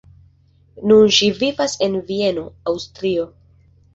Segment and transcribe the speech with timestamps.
[0.91, 3.29] Nun ŝi vivas en Vieno, Aŭstrio.